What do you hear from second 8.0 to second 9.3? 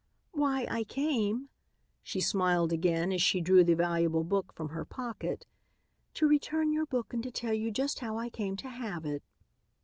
I came to have it."